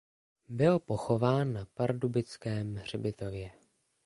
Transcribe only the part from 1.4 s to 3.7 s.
na pardubickém hřbitově.